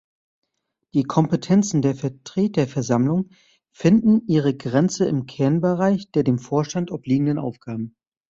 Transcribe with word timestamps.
Die 0.95 1.03
Kompetenzen 1.03 1.83
der 1.83 1.93
Vertreterversammlung 1.93 3.29
finden 3.71 4.25
ihre 4.25 4.55
Grenze 4.57 5.05
im 5.05 5.27
Kernbereich 5.27 6.09
der 6.11 6.23
dem 6.23 6.39
Vorstand 6.39 6.89
obliegenden 6.89 7.37
Aufgaben. 7.37 7.95